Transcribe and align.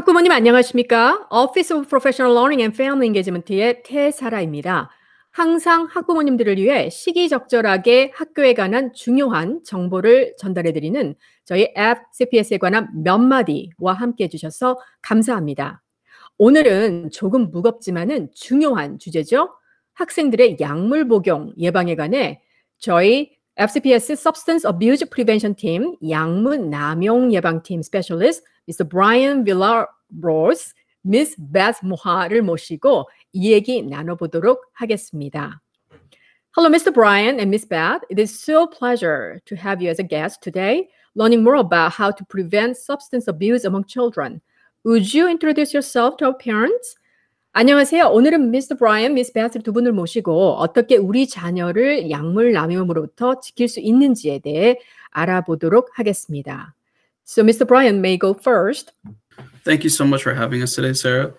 학부모님 0.00 0.32
안녕하십니까? 0.32 1.28
Office 1.30 1.76
of 1.76 1.86
Professional 1.86 2.34
Learning 2.34 2.62
and 2.62 2.74
Family 2.74 3.08
Engagement의 3.08 3.82
태사라입니다. 3.82 4.88
항상 5.30 5.88
학부모님들을 5.90 6.56
위해 6.56 6.88
시기적절하게 6.88 8.12
학교에 8.14 8.54
관한 8.54 8.94
중요한 8.94 9.60
정보를 9.62 10.36
전달해 10.38 10.72
드리는 10.72 11.14
저희 11.44 11.74
FCPS에 11.76 12.56
관한 12.56 12.88
몇 12.94 13.18
마디와 13.18 13.92
함께 13.92 14.24
해 14.24 14.28
주셔서 14.28 14.78
감사합니다. 15.02 15.82
오늘은 16.38 17.10
조금 17.10 17.50
무겁지만은 17.50 18.30
중요한 18.34 18.98
주제죠. 18.98 19.50
학생들의 19.92 20.56
약물 20.60 21.08
복용 21.08 21.52
예방에 21.58 21.94
관해 21.94 22.40
저희 22.78 23.36
FCPS 23.56 24.12
Substance 24.12 24.66
Abuse 24.66 25.06
Prevention 25.10 25.54
Team 25.54 25.96
약물 26.08 26.70
남용 26.70 27.34
예방팀 27.34 27.82
specialist 27.82 28.48
Mr. 28.70 28.88
Brian 28.88 29.44
Villarose, 29.44 30.74
Miss 31.04 31.34
Beth 31.36 31.80
Moha를 31.82 32.42
모시고 32.42 33.08
이 33.32 33.52
얘기 33.52 33.82
나눠보도록 33.82 34.70
하겠습니다. 34.74 35.60
Hello, 36.56 36.70
Mr. 36.70 36.92
Brian 36.92 37.40
and 37.40 37.50
Miss 37.50 37.66
Beth. 37.66 38.02
It 38.10 38.20
is 38.20 38.30
so 38.30 38.66
pleasure 38.66 39.40
to 39.46 39.56
have 39.56 39.82
you 39.82 39.90
as 39.90 39.98
a 39.98 40.06
guest 40.06 40.40
today, 40.42 40.88
learning 41.16 41.42
more 41.42 41.56
about 41.56 41.94
how 41.94 42.12
to 42.12 42.24
prevent 42.26 42.76
substance 42.76 43.26
abuse 43.26 43.64
among 43.64 43.86
children. 43.86 44.40
Would 44.84 45.12
you 45.12 45.28
introduce 45.28 45.74
yourself 45.74 46.16
to 46.18 46.26
our 46.26 46.38
parents? 46.38 46.96
안녕하세요. 47.52 48.06
오늘은 48.06 48.52
Mr. 48.52 48.78
Brian, 48.78 49.12
Miss 49.12 49.32
Beth 49.32 49.58
두 49.64 49.72
분을 49.72 49.90
모시고 49.90 50.54
어떻게 50.58 50.96
우리 50.96 51.26
자녀를 51.26 52.08
약물 52.08 52.52
남용으로부터 52.52 53.40
지킬 53.40 53.66
수 53.66 53.80
있는지에 53.80 54.38
대해 54.38 54.78
알아보도록 55.10 55.90
하겠습니다. 55.98 56.74
So, 57.29 57.43
Mr. 57.43 57.67
Brian 57.67 58.01
may 58.01 58.17
go 58.17 58.33
first. 58.33 58.91
Thank 59.63 59.83
you 59.83 59.89
so 59.89 60.05
much 60.05 60.23
for 60.23 60.33
having 60.33 60.61
us 60.61 60.75
today, 60.75 60.93
Sarah. 60.93 61.33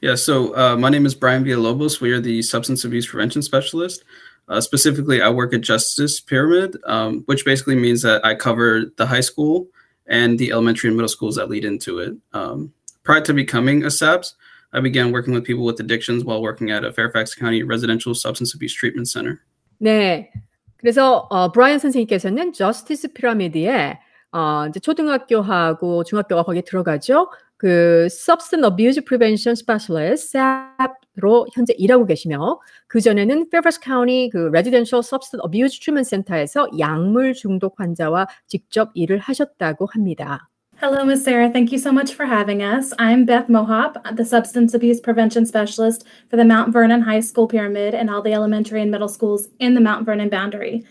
Yeah, 0.00 0.16
so 0.16 0.56
uh, 0.56 0.76
my 0.76 0.88
name 0.88 1.06
is 1.06 1.14
Brian 1.14 1.44
Villalobos. 1.44 2.00
We 2.00 2.12
are 2.12 2.20
the 2.20 2.42
substance 2.42 2.84
abuse 2.84 3.06
prevention 3.06 3.42
specialist. 3.42 4.04
Uh, 4.48 4.60
specifically, 4.60 5.22
I 5.22 5.30
work 5.30 5.54
at 5.54 5.60
Justice 5.60 6.20
Pyramid, 6.20 6.76
um, 6.84 7.22
which 7.26 7.44
basically 7.44 7.76
means 7.76 8.02
that 8.02 8.24
I 8.24 8.34
cover 8.34 8.86
the 8.96 9.06
high 9.06 9.20
school 9.20 9.68
and 10.06 10.38
the 10.38 10.50
elementary 10.50 10.88
and 10.88 10.96
middle 10.96 11.08
schools 11.08 11.36
that 11.36 11.48
lead 11.48 11.64
into 11.64 11.98
it. 11.98 12.14
Um, 12.32 12.72
prior 13.04 13.20
to 13.22 13.32
becoming 13.32 13.84
a 13.84 13.90
SAPS, 13.90 14.34
I 14.72 14.80
began 14.80 15.12
working 15.12 15.34
with 15.34 15.44
people 15.44 15.64
with 15.64 15.78
addictions 15.78 16.24
while 16.24 16.42
working 16.42 16.70
at 16.70 16.84
a 16.84 16.92
Fairfax 16.92 17.34
County 17.34 17.62
Residential 17.62 18.14
Substance 18.14 18.54
Abuse 18.54 18.74
Treatment 18.74 19.08
Center. 19.08 19.40
네. 19.80 20.30
그래서 20.78 21.28
어, 21.30 21.52
브라이언 21.52 21.78
선생님께서는 21.78 22.52
저스티스 22.52 23.12
피라미드에 23.12 23.98
어, 24.32 24.66
이제 24.68 24.80
초등학교하고 24.80 26.04
중학교가 26.04 26.42
거기에 26.42 26.62
들어가죠. 26.62 27.28
그 27.62 28.08
Substance 28.10 28.66
Abuse 28.66 29.04
Prevention 29.04 29.52
Specialist 29.52 30.36
SAP로 30.36 31.46
현재 31.52 31.72
일하고 31.78 32.06
계시며 32.06 32.58
그 32.88 33.00
전에는 33.00 33.46
Fairfax 33.52 33.78
County 33.80 34.30
그 34.30 34.48
Residential 34.48 34.98
Substance 34.98 35.40
Abuse 35.44 35.78
Treatment 35.78 36.08
Center에서 36.08 36.66
약물 36.76 37.34
중독 37.34 37.78
환자와 37.78 38.26
직접 38.48 38.90
일을 38.94 39.18
하셨다고 39.18 39.86
합니다. 39.92 40.48
Hello, 40.82 41.04
Ms. 41.04 41.22
Sarah. 41.22 41.48
Thank 41.48 41.70
you 41.70 41.78
so 41.78 41.92
much 41.92 42.12
for 42.12 42.26
having 42.26 42.60
us. 42.60 42.92
I'm 42.98 43.24
Beth 43.24 43.46
Mohop, 43.46 44.02
the 44.16 44.24
Substance 44.24 44.74
Abuse 44.74 45.00
Prevention 45.00 45.46
Specialist 45.46 46.04
for 46.28 46.36
the 46.36 46.44
Mount 46.44 46.72
Vernon 46.72 47.02
High 47.02 47.20
School 47.20 47.46
Pyramid 47.46 47.94
and 47.94 48.10
all 48.10 48.20
the 48.20 48.32
elementary 48.32 48.82
and 48.82 48.90
middle 48.90 49.06
schools 49.06 49.46
in 49.60 49.74
the 49.74 49.80
Mount 49.80 50.04
Vernon 50.04 50.28
boundary. 50.28 50.82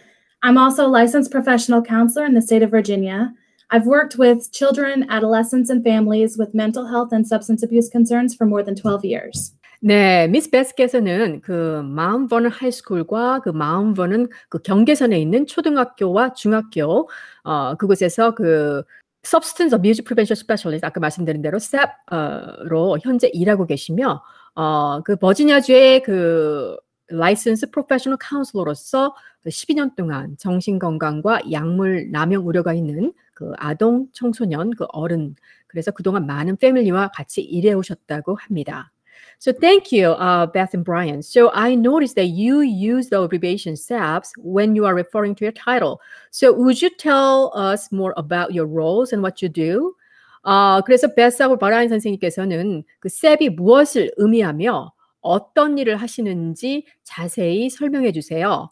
I'm 0.42 0.58
also 0.58 0.86
a 0.86 0.88
licensed 0.88 1.30
professional 1.30 1.82
counselor 1.82 2.24
in 2.24 2.34
the 2.34 2.42
state 2.42 2.62
of 2.62 2.70
Virginia. 2.70 3.32
I've 3.70 3.86
worked 3.86 4.16
with 4.16 4.52
children, 4.52 5.06
adolescents, 5.10 5.70
and 5.70 5.82
families 5.82 6.38
with 6.38 6.54
mental 6.54 6.86
health 6.86 7.12
and 7.12 7.26
substance 7.26 7.64
abuse 7.64 7.88
concerns 7.88 8.34
for 8.34 8.46
more 8.46 8.62
than 8.62 8.76
12 8.76 9.04
years. 9.04 9.52
네, 9.80 10.26
미스 10.28 10.50
베스께서는 10.50 11.40
그 11.42 11.82
마운 11.82 12.28
버넌 12.28 12.50
하이스쿨과 12.50 13.40
그 13.40 13.50
마운 13.50 13.94
버넌 13.94 14.28
그 14.48 14.58
경계선에 14.58 15.18
있는 15.20 15.46
초등학교와 15.46 16.32
중학교 16.32 17.08
어 17.44 17.74
그곳에서 17.76 18.34
그 18.34 18.82
Substance 19.24 19.76
Abuse 19.76 20.02
Prevention 20.02 20.36
Specialist 20.36 20.86
아까 20.86 21.00
말씀드린 21.00 21.42
대로 21.42 21.58
SAP로 21.58 22.98
현재 23.02 23.28
일하고 23.32 23.66
계시며 23.66 24.22
어그 24.54 25.16
버지니아주의 25.16 26.02
그 26.02 26.76
라이센스 27.08 27.70
프로페셔널 27.70 28.18
카운슬러로서 28.18 29.14
12년 29.46 29.94
동안 29.96 30.36
정신 30.38 30.78
건강과 30.78 31.52
약물 31.52 32.10
남용 32.10 32.46
우려가 32.46 32.74
있는 32.74 33.12
그 33.34 33.52
아동, 33.58 34.08
청소년, 34.12 34.70
그 34.70 34.86
어른 34.88 35.36
그래서 35.66 35.90
그동안 35.90 36.26
많은 36.26 36.56
패밀리와 36.56 37.08
같이 37.08 37.42
일해 37.42 37.72
오셨다고 37.72 38.34
합니다. 38.36 38.92
So 39.38 39.52
thank 39.52 39.92
you, 39.92 40.12
uh, 40.12 40.46
Beth 40.46 40.74
and 40.74 40.84
Brian. 40.84 41.20
So 41.22 41.50
I 41.52 41.74
noticed 41.74 42.16
that 42.16 42.28
you 42.28 42.62
use 42.62 43.10
the 43.10 43.20
abbreviation 43.20 43.76
SAPS 43.76 44.32
when 44.38 44.74
you 44.74 44.86
are 44.86 44.94
referring 44.94 45.34
to 45.36 45.44
your 45.44 45.52
title. 45.52 46.00
So 46.30 46.52
would 46.52 46.80
you 46.80 46.90
tell 46.96 47.52
us 47.54 47.92
more 47.92 48.14
about 48.16 48.54
your 48.54 48.66
roles 48.66 49.12
and 49.12 49.22
what 49.22 49.42
you 49.42 49.48
do? 49.50 49.94
어, 50.42 50.80
그래서 50.86 51.12
베스하고 51.12 51.58
바라인 51.58 51.88
선생님께서는 51.88 52.84
그 53.00 53.08
SAP이 53.08 53.50
무엇을 53.50 54.12
의미하며 54.16 54.92
어떤 55.25 55.77
일을 55.77 55.97
하시는지 55.97 56.85
자세히 57.03 57.69
설명해 57.69 58.11
주세요. 58.11 58.69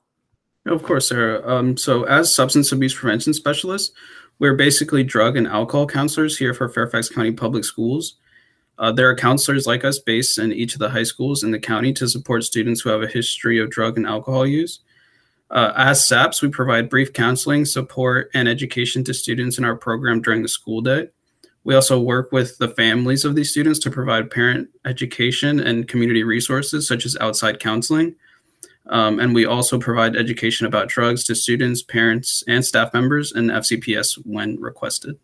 Of 0.66 0.84
course, 0.84 1.07
Sarah. 1.07 1.41
Um, 1.46 1.78
so 1.78 2.03
as 2.03 2.34
substance 2.34 2.72
abuse 2.72 2.94
prevention 2.94 3.34
specialists, 3.34 3.94
we're 4.40 4.56
basically 4.56 5.03
drug 5.03 5.38
and 5.38 5.47
alcohol 5.47 5.88
counselors 5.88 6.38
here 6.38 6.53
for 6.53 6.69
Fairfax 6.69 7.09
County 7.09 7.31
Public 7.31 7.63
Schools. 7.63 8.16
Uh, 8.78 8.91
there 8.91 9.09
are 9.09 9.16
counselors 9.16 9.68
like 9.68 9.84
us 9.84 10.00
based 10.00 10.40
in 10.40 10.53
each 10.53 10.74
of 10.74 10.80
the 10.80 10.90
high 10.90 11.03
schools 11.03 11.44
in 11.44 11.52
the 11.52 11.59
county 11.59 11.91
to 11.94 12.07
support 12.07 12.44
students 12.44 12.81
who 12.81 12.90
have 12.90 13.02
a 13.02 13.07
history 13.07 13.59
of 13.59 13.69
drug 13.69 13.97
and 13.97 14.07
alcohol 14.07 14.46
use. 14.47 14.80
Uh, 15.52 15.74
as 15.75 16.07
SAPs, 16.07 16.41
we 16.41 16.47
provide 16.47 16.90
brief 16.90 17.12
counseling, 17.12 17.66
support, 17.66 18.30
and 18.34 18.47
education 18.47 19.03
to 19.03 19.13
students 19.13 19.57
in 19.57 19.66
our 19.66 19.75
program 19.75 20.22
during 20.22 20.44
the 20.44 20.47
school 20.47 20.80
day. 20.80 21.09
We 21.63 21.75
also 21.75 22.00
work 22.00 22.31
with 22.31 22.57
the 22.57 22.69
families 22.69 23.25
of 23.25 23.35
these 23.35 23.52
students 23.52 23.80
to 23.80 23.91
provide 23.91 24.31
parent 24.31 24.69
education 24.85 25.59
and 25.59 25.88
community 25.88 26.24
resources, 26.24 26.88
such 26.88 27.06
as 27.06 27.18
outside 27.19 27.59
counseling. 27.59 28.16
Um, 28.90 29.19
and 29.19 29.35
we 29.35 29.46
also 29.46 29.78
provide 29.78 30.16
education 30.16 30.66
about 30.66 30.88
drugs 30.88 31.24
to 31.25 31.35
students, 31.35 31.84
parents, 31.84 32.44
and 32.47 32.66
staff 32.66 32.94
members 32.94 33.31
in 33.31 33.47
FCPS 33.47 34.19
when 34.25 34.59
requested. 34.59 35.19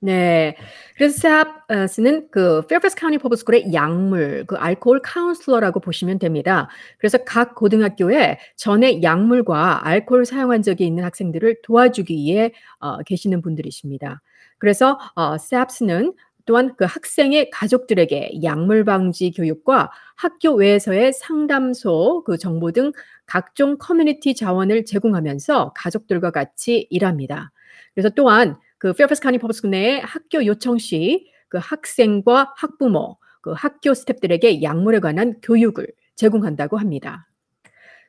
네. 0.00 0.54
그래서 0.96 1.16
SAP스는 1.16 2.28
그 2.30 2.62
Fairfax 2.66 2.94
County 2.94 3.18
Public 3.18 3.40
School의 3.40 3.72
약물, 3.72 4.44
그 4.46 4.54
알코올 4.56 5.00
카운슬러라고 5.00 5.80
보시면 5.80 6.18
됩니다. 6.18 6.68
그래서 6.98 7.16
각 7.24 7.54
고등학교에 7.54 8.38
전에 8.56 9.02
약물과 9.02 9.86
알코올 9.86 10.26
사용한 10.26 10.60
적이 10.62 10.86
있는 10.86 11.04
학생들을 11.04 11.62
도와주기 11.62 12.14
위해 12.14 12.52
어, 12.80 12.98
계시는 13.02 13.40
분들이십니다. 13.40 14.20
그래서 14.59 14.99
어, 15.15 15.35
SAPS는 15.35 16.13
또한 16.45 16.75
그 16.77 16.85
학생의 16.85 17.49
가족들에게 17.51 18.41
약물 18.43 18.85
방지 18.85 19.31
교육과 19.31 19.91
학교 20.15 20.53
외에서의 20.53 21.13
상담소 21.13 22.23
그 22.25 22.37
정보 22.37 22.71
등 22.71 22.91
각종 23.25 23.77
커뮤니티 23.77 24.35
자원을 24.35 24.85
제공하면서 24.85 25.73
가족들과 25.75 26.31
같이 26.31 26.87
일합니다. 26.89 27.51
그래서 27.93 28.09
또한 28.09 28.57
그 28.77 28.93
Fairfax 28.93 29.21
County 29.21 29.37
Public 29.37 29.54
School 29.54 29.71
내에 29.71 29.99
학교 29.99 30.45
요청 30.45 30.77
시 30.77 31.29
그 31.49 31.57
학생과 31.57 32.53
학부모, 32.55 33.17
그 33.41 33.51
학교 33.51 33.93
스태프들에게 33.93 34.61
약물에 34.61 34.99
관한 34.99 35.41
교육을 35.41 35.87
제공한다고 36.15 36.77
합니다. 36.77 37.27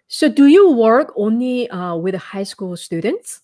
So 0.08 0.32
do 0.32 0.44
you 0.44 0.76
work 0.76 1.12
only 1.16 1.68
uh, 1.70 1.96
with 1.96 2.16
high 2.16 2.44
school 2.44 2.74
students? 2.74 3.42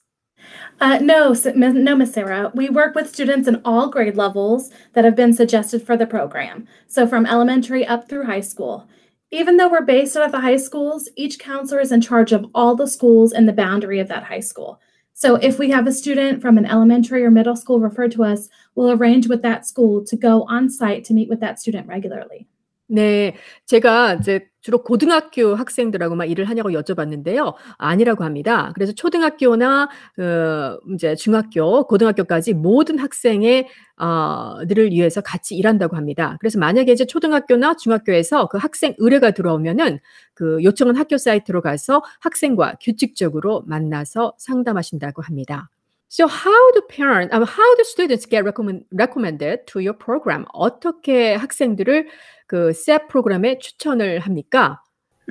Uh, 0.81 0.99
no, 0.99 1.35
no, 1.55 1.97
Miss 1.97 2.13
Sarah. 2.13 2.53
We 2.55 2.69
work 2.69 2.95
with 2.95 3.09
students 3.09 3.49
in 3.49 3.62
all 3.65 3.88
grade 3.88 4.17
levels 4.17 4.71
that 4.93 5.05
have 5.05 5.17
been 5.17 5.33
suggested 5.33 5.83
for 5.83 5.97
the 5.97 6.06
program. 6.06 6.67
So 6.87 7.06
from 7.06 7.25
elementary 7.25 7.87
up 7.87 8.09
through 8.09 8.27
high 8.27 8.43
school. 8.43 8.88
Even 9.31 9.56
though 9.56 9.69
we're 9.69 9.83
based 9.83 10.17
out 10.17 10.27
of 10.27 10.33
the 10.33 10.41
high 10.41 10.59
schools, 10.59 11.09
each 11.17 11.38
counselor 11.38 11.81
is 11.81 11.93
in 11.93 12.00
charge 12.00 12.33
of 12.33 12.47
all 12.55 12.77
the 12.77 12.87
schools 12.87 13.33
in 13.33 13.47
the 13.47 13.53
boundary 13.53 13.99
of 13.99 14.09
that 14.09 14.25
high 14.25 14.41
school. 14.41 14.81
So 15.15 15.37
if 15.37 15.59
we 15.59 15.71
have 15.71 15.87
a 15.87 15.93
student 15.93 16.43
from 16.43 16.59
an 16.59 16.67
elementary 16.67 17.25
or 17.25 17.31
middle 17.31 17.56
school 17.56 17.81
referred 17.81 18.12
to 18.12 18.25
us, 18.25 18.50
we'll 18.75 18.93
arrange 18.93 19.29
with 19.29 19.41
that 19.43 19.67
school 19.67 20.05
to 20.05 20.17
go 20.17 20.43
on 20.43 20.69
site 20.69 21.05
to 21.05 21.15
meet 21.15 21.31
with 21.31 21.41
that 21.41 21.59
student 21.59 21.89
regularly. 21.89 22.47
네. 22.88 23.35
제가 23.67 24.15
이제 24.15 24.47
주로 24.61 24.83
고등학교 24.85 25.55
학생들하고 25.56 26.15
막 26.15 26.25
일을 26.27 26.49
하냐고 26.49 26.71
여쭤봤는데요. 26.71 27.55
아니라고 27.79 28.23
합니다. 28.25 28.71
그래서 28.75 28.93
초등학교나 28.93 29.88
어 30.19 30.79
인제 30.88 31.17
중학교, 31.17 31.85
고등학교까지 31.88 32.55
모든 32.55 32.99
학생의 32.99 33.67
어 33.99 34.59
들을 34.69 34.91
위해서 34.93 35.21
같이 35.21 35.56
일한다고 35.56 35.97
합니다. 35.97 36.37
그래서 36.41 36.59
만약에 36.61 36.93
이제 36.93 37.05
초등학교나 37.06 37.75
중학교에서 37.77 38.47
그 38.49 38.59
학생 38.59 38.94
의뢰가 38.99 39.32
들어오면은 39.32 39.99
그 40.35 40.62
요청한 40.62 40.97
학교 40.97 41.19
사이트로 41.19 41.62
가서 41.62 42.03
학생과 42.21 42.77
규칙적으로 42.81 43.65
만나서 43.67 44.35
상담하신다고 44.39 45.23
합니다. 45.23 45.71
So 46.09 46.27
how 46.29 46.73
do 46.73 46.82
parents, 46.89 47.35
um, 47.35 47.43
how 47.43 47.75
do 47.75 47.82
students 47.82 48.27
get 48.27 48.43
recommend, 48.44 48.85
recommended 48.93 49.67
to 49.67 49.81
your 49.81 49.99
program? 49.99 50.44
어떻게 50.53 51.35
학생들을 51.35 52.06
그 52.48 52.74
SEP 52.74 53.07
프로그램에 53.07 53.57
추천을 53.60 54.19
합니까? 54.19 54.81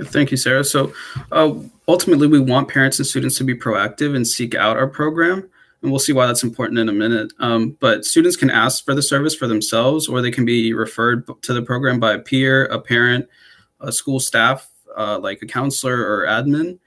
Thank 0.04 0.30
you, 0.30 0.36
Sarah. 0.36 0.64
So 0.64 0.92
uh, 1.32 1.52
ultimately, 1.86 2.26
we 2.26 2.40
want 2.40 2.68
parents 2.68 2.98
and 2.98 3.06
students 3.06 3.36
to 3.38 3.44
be 3.44 3.54
proactive 3.54 4.14
and 4.14 4.26
seek 4.26 4.54
out 4.54 4.76
our 4.76 4.86
program. 4.86 5.48
And 5.82 5.90
we'll 5.90 5.98
see 5.98 6.12
why 6.12 6.26
that's 6.26 6.42
important 6.42 6.78
in 6.78 6.88
a 6.88 6.92
minute. 6.92 7.32
Um, 7.38 7.76
but 7.80 8.04
students 8.04 8.36
can 8.36 8.50
ask 8.50 8.84
for 8.84 8.94
the 8.94 9.02
service 9.02 9.34
for 9.34 9.46
themselves, 9.46 10.08
or 10.08 10.20
they 10.20 10.30
can 10.30 10.44
be 10.44 10.72
referred 10.72 11.26
to 11.42 11.54
the 11.54 11.62
program 11.62 11.98
by 11.98 12.12
a 12.12 12.18
peer, 12.18 12.66
a 12.66 12.78
parent, 12.78 13.28
a 13.80 13.90
school 13.90 14.20
staff, 14.20 14.68
uh, 14.96 15.18
like 15.18 15.40
a 15.42 15.46
counselor 15.46 15.96
or 15.96 16.26
admin. 16.26 16.78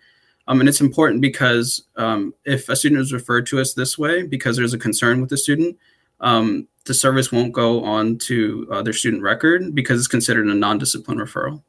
Um, 0.48 0.60
and 0.60 0.70
it's 0.70 0.82
important 0.82 1.22
because 1.22 1.84
um, 1.96 2.34
if 2.46 2.70
a 2.70 2.76
student 2.76 3.02
is 3.02 3.14
referred 3.14 3.46
to 3.48 3.60
us 3.60 3.74
this 3.74 3.98
way 3.98 4.24
because 4.24 4.58
there's 4.58 4.74
a 4.74 4.78
concern 4.78 5.22
with 5.22 5.30
the 5.30 5.38
student, 5.38 5.78
um, 6.21 6.67
the 6.87 6.95
service 6.95 7.31
won't 7.33 7.53
go 7.53 7.83
on 7.85 8.19
to 8.19 8.67
uh, 8.73 8.83
their 8.83 8.93
student 8.93 9.23
record 9.23 9.75
because 9.75 9.99
it's 10.01 10.09
considered 10.09 10.47
a 10.47 10.55
non-discipline 10.55 11.19
referral. 11.19 11.63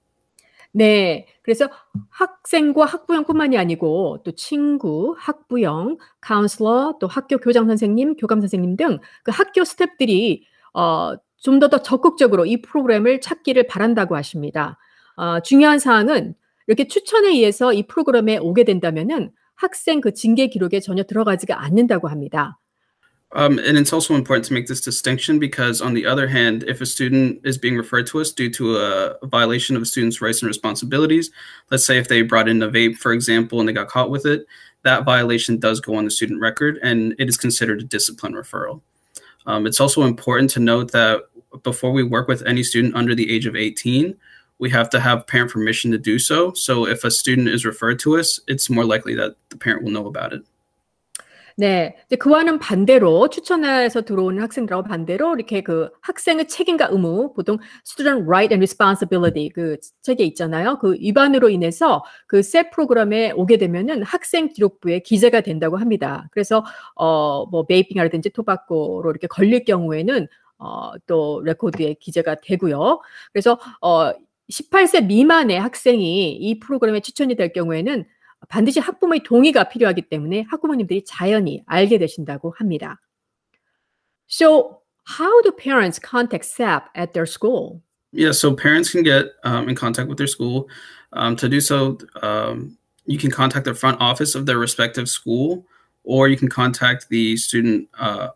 네. 0.71 1.25
그래서 1.41 1.67
학생과 2.09 2.85
학부형뿐만이 2.85 3.57
아니고 3.57 4.21
또 4.23 4.31
친구, 4.33 5.15
학부형, 5.17 5.97
카운슬러, 6.21 6.97
또 7.01 7.07
학교 7.07 7.37
교장 7.39 7.65
선생님, 7.67 8.17
교감 8.17 8.39
선생님 8.39 8.77
등 8.77 8.99
그 9.23 9.31
학교 9.31 9.63
스태프들이 9.63 10.43
어, 10.75 11.13
좀 11.41 11.59
더 11.59 11.69
더 11.69 11.81
적극적으로 11.81 12.45
이 12.45 12.61
프로그램을 12.61 13.19
찾기를 13.21 13.65
바란다고 13.67 14.15
하십니다. 14.15 14.77
어, 15.15 15.39
중요한 15.39 15.79
사항은 15.79 16.35
이렇게 16.67 16.87
추천에 16.87 17.29
의해서 17.29 17.73
이 17.73 17.87
프로그램에 17.87 18.37
오게 18.37 18.63
된다면은 18.63 19.31
학생 19.55 20.01
그 20.01 20.13
징계 20.13 20.47
기록에 20.47 20.79
전혀 20.79 21.03
들어가지가 21.03 21.63
않는다고 21.63 22.09
합니다. 22.09 22.59
Um, 23.33 23.59
and 23.59 23.77
it's 23.77 23.93
also 23.93 24.15
important 24.15 24.45
to 24.45 24.53
make 24.53 24.65
this 24.65 24.81
distinction 24.81 25.37
because, 25.37 25.81
on 25.81 25.93
the 25.93 26.05
other 26.05 26.27
hand, 26.27 26.63
if 26.67 26.81
a 26.81 26.85
student 26.85 27.41
is 27.43 27.59
being 27.59 27.77
referred 27.77 28.07
to 28.07 28.19
us 28.19 28.31
due 28.31 28.49
to 28.51 28.77
a, 28.77 29.27
violation 29.27 29.75
of 29.75 29.83
a 29.83 29.85
student's 29.85 30.19
rights 30.19 30.41
and 30.41 30.47
responsibilities, 30.47 31.29
let's 31.69 31.85
say 31.85 31.99
if 31.99 32.07
they 32.07 32.23
brought 32.23 32.49
in 32.49 32.63
a 32.63 32.69
vape, 32.69 32.95
for 32.95 33.13
example, 33.13 33.59
and 33.59 33.69
they 33.69 33.73
got 33.73 33.87
caught 33.87 34.09
with 34.09 34.25
it, 34.25 34.47
that 34.83 35.03
violation 35.03 35.59
does 35.59 35.79
go 35.79 35.95
on 35.95 36.05
the 36.05 36.11
student 36.11 36.39
record 36.39 36.79
and 36.81 37.13
it 37.19 37.29
is 37.29 37.37
considered 37.37 37.81
a 37.81 37.83
discipline 37.83 38.33
referral. 38.33 38.81
Um, 39.45 39.67
it's 39.67 39.79
also 39.79 40.03
important 40.03 40.49
to 40.51 40.59
note 40.59 40.91
that 40.91 41.23
before 41.63 41.91
we 41.91 42.03
work 42.03 42.27
with 42.27 42.45
any 42.45 42.63
student 42.63 42.95
under 42.95 43.13
the 43.13 43.31
age 43.31 43.45
of 43.45 43.55
18, 43.55 44.15
we 44.57 44.69
have 44.69 44.89
to 44.89 44.99
have 44.99 45.27
parent 45.27 45.51
permission 45.51 45.91
to 45.91 45.97
do 45.97 46.19
so. 46.19 46.53
So 46.53 46.87
if 46.87 47.03
a 47.03 47.11
student 47.11 47.47
is 47.47 47.65
referred 47.65 47.99
to 47.99 48.17
us, 48.17 48.39
it's 48.47 48.69
more 48.69 48.85
likely 48.85 49.15
that 49.15 49.35
the 49.49 49.57
parent 49.57 49.83
will 49.83 49.91
know 49.91 50.07
about 50.07 50.33
it. 50.33 50.43
네. 51.59 51.97
이제 52.05 52.15
그와는 52.15 52.57
반대로 52.57 53.27
추천해서 53.27 54.03
들어오는 54.03 54.41
학생들하고 54.41 54.87
반대로 54.87 55.35
이렇게 55.35 55.59
그 55.59 55.89
학생의 55.99 56.47
책임과 56.47 56.87
의무, 56.89 57.33
보통 57.33 57.57
Student 57.85 58.23
Right 58.29 58.53
and 58.53 58.61
Responsibility 58.61 59.49
그 59.49 59.75
책에 60.01 60.23
있잖아요. 60.23 60.79
그 60.79 60.93
위반으로 60.93 61.49
인해서 61.49 62.01
그 62.27 62.37
SEP 62.37 62.69
프로그램에 62.71 63.31
오게 63.31 63.57
되면은 63.57 64.03
학생 64.03 64.47
기록부에 64.47 64.99
기재가 64.99 65.41
된다고 65.41 65.75
합니다. 65.75 66.29
그래서 66.31 66.63
어뭐 66.95 67.65
vaping이라든지 67.65 68.29
tobacco로 68.29 69.09
이렇게 69.09 69.27
걸릴 69.27 69.65
경우에는 69.65 70.27
어또 70.59 71.41
record에 71.43 71.95
기재가 71.95 72.35
되고요. 72.41 73.01
그래서 73.33 73.59
어 73.81 74.13
18세 74.49 75.05
미만의 75.07 75.59
학생이 75.59 76.35
이 76.37 76.59
프로그램에 76.59 77.01
추천이 77.01 77.35
될 77.35 77.51
경우에는 77.51 78.05
반드시 78.48 78.80
학부모의 78.80 79.22
동의가 79.22 79.68
필요하기 79.68 80.02
때문에 80.08 80.46
학부모님들이 80.48 81.04
자연히 81.06 81.62
알게 81.66 81.98
되신다고 81.98 82.54
합니다. 82.58 83.00
So, 84.28 84.80
how 85.18 85.42
do 85.42 85.52
parents 85.52 85.98
contact 85.98 86.44
SAP 86.44 86.88
at 86.96 87.12
their 87.12 87.26
school? 87.26 87.82
Yeah, 88.12 88.32
so 88.32 88.54
parents 88.54 88.90
can 88.90 89.02
get 89.02 89.32
um, 89.44 89.68
in 89.68 89.74
contact 89.74 90.08
with 90.08 90.18
their 90.18 90.28
school. 90.28 90.68
Um, 91.12 91.36
to 91.36 91.48
do 91.48 91.60
so, 91.60 91.98
um, 92.22 92.78
you 93.06 93.18
can 93.18 93.30
contact 93.30 93.64
the 93.64 93.74
front 93.74 94.00
office 94.00 94.34
of 94.34 94.46
their 94.46 94.58
respective 94.58 95.08
school, 95.08 95.66
or 96.04 96.28
you 96.28 96.36
can 96.36 96.48
contact 96.48 97.08
the 97.08 97.36
student, 97.36 97.88
uh, 97.98 98.28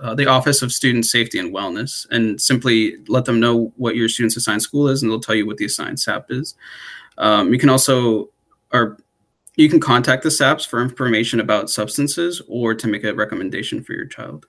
uh, 0.00 0.14
the 0.14 0.26
Office 0.26 0.62
of 0.62 0.72
Student 0.72 1.04
Safety 1.04 1.38
and 1.38 1.52
Wellness, 1.52 2.06
and 2.10 2.40
simply 2.40 2.96
let 3.08 3.24
them 3.24 3.40
know 3.40 3.72
what 3.76 3.96
your 3.96 4.08
student's 4.08 4.36
assigned 4.36 4.62
school 4.62 4.88
is, 4.88 5.02
and 5.02 5.10
they'll 5.10 5.20
tell 5.20 5.34
you 5.34 5.46
what 5.46 5.56
the 5.56 5.64
assigned 5.64 5.98
SAP 5.98 6.30
is. 6.30 6.54
Um, 7.18 7.52
you 7.52 7.58
can 7.58 7.68
also, 7.68 8.30
or 8.72 8.98
you 9.55 9.69
can 9.69 9.79
contact 9.79 10.23
the 10.23 10.31
SAPs 10.31 10.65
for 10.65 10.81
information 10.81 11.39
about 11.39 11.69
substances 11.69 12.41
or 12.47 12.75
to 12.75 12.87
make 12.87 13.03
a 13.03 13.13
recommendation 13.13 13.83
for 13.83 13.93
your 13.93 14.07
child. 14.07 14.47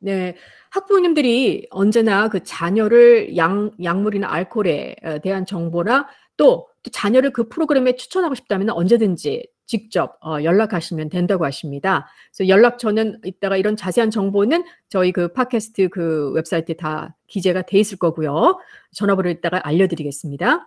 네, 0.00 0.36
학부모님들이 0.70 1.66
언제나 1.70 2.28
그 2.28 2.42
자녀를 2.44 3.36
약, 3.36 3.72
약물이나 3.82 4.30
알코올에 4.30 4.96
대한 5.22 5.44
정보나 5.44 6.06
또, 6.36 6.68
또 6.82 6.90
자녀를 6.90 7.32
그 7.32 7.48
프로그램에 7.48 7.96
추천하고 7.96 8.34
싶다면 8.34 8.70
언제든지 8.70 9.48
직접 9.66 10.16
어, 10.24 10.42
연락하시면 10.42 11.10
된다고 11.10 11.44
하십니다. 11.44 12.08
그래서 12.32 12.48
연락처는 12.48 13.20
이따가 13.24 13.56
이런 13.56 13.76
자세한 13.76 14.10
정보는 14.10 14.64
저희 14.88 15.12
그 15.12 15.32
팟캐스트 15.32 15.88
그 15.88 16.30
웹사이트에 16.32 16.76
다 16.76 17.16
기재가 17.26 17.62
돼 17.62 17.78
있을 17.78 17.98
거고요. 17.98 18.58
전화번호 18.92 19.28
이따가 19.30 19.60
알려드리겠습니다. 19.66 20.66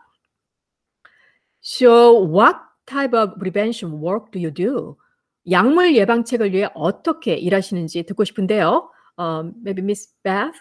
So 1.64 2.28
what 2.28 2.57
type 2.91 3.14
of 3.14 3.38
prevention 3.38 4.00
work 4.00 4.31
do 4.32 4.38
you 4.38 4.50
do? 4.50 4.97
약물 5.49 5.94
예방책을 5.94 6.53
위해 6.53 6.69
어떻게 6.75 7.35
일하시는지 7.35 8.03
듣고 8.05 8.25
싶은데요. 8.25 8.91
Um, 9.19 9.55
maybe 9.62 9.82
Miss 9.82 10.08
Beth? 10.25 10.55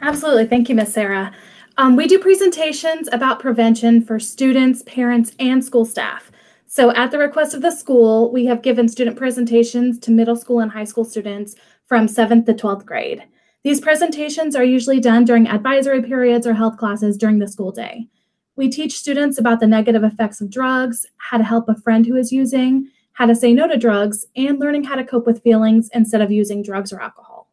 Absolutely. 0.00 0.46
Thank 0.46 0.68
you, 0.68 0.74
Miss 0.74 0.92
Sarah. 0.92 1.32
Um, 1.78 1.96
we 1.96 2.06
do 2.06 2.18
presentations 2.18 3.08
about 3.12 3.38
prevention 3.40 4.02
for 4.02 4.18
students, 4.18 4.82
parents, 4.82 5.32
and 5.38 5.64
school 5.64 5.84
staff. 5.84 6.30
So, 6.66 6.90
at 6.92 7.10
the 7.10 7.18
request 7.18 7.54
of 7.54 7.62
the 7.62 7.70
school, 7.70 8.32
we 8.32 8.46
have 8.46 8.62
given 8.62 8.88
student 8.88 9.16
presentations 9.16 9.98
to 10.00 10.10
middle 10.10 10.36
school 10.36 10.60
and 10.60 10.70
high 10.70 10.84
school 10.84 11.04
students 11.04 11.54
from 11.86 12.06
7th 12.06 12.46
to 12.46 12.54
12th 12.54 12.86
grade. 12.86 13.22
These 13.62 13.80
presentations 13.80 14.56
are 14.56 14.64
usually 14.64 14.98
done 14.98 15.24
during 15.24 15.46
advisory 15.48 16.02
periods 16.02 16.46
or 16.46 16.54
health 16.54 16.78
classes 16.78 17.16
during 17.16 17.38
the 17.38 17.48
school 17.48 17.70
day. 17.70 18.08
We 18.57 18.69
teach 18.69 18.97
students 18.97 19.37
about 19.37 19.59
the 19.59 19.67
negative 19.67 20.03
effects 20.03 20.41
of 20.41 20.49
drugs, 20.49 21.05
how 21.17 21.37
to 21.37 21.43
help 21.43 21.69
a 21.69 21.75
friend 21.75 22.07
who 22.07 22.17
is 22.17 22.31
using, 22.31 22.89
how 23.13 23.27
to 23.27 23.35
say 23.35 23.53
no 23.53 23.67
to 23.67 23.77
drugs, 23.77 24.25
and 24.35 24.59
learning 24.59 24.83
how 24.83 24.95
to 24.95 25.05
cope 25.05 25.27
with 25.27 25.43
feelings 25.43 25.89
instead 25.93 26.21
of 26.21 26.31
using 26.31 26.63
drugs 26.63 26.91
or 26.91 26.99
alcohol. 26.99 27.47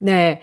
네. 0.00 0.40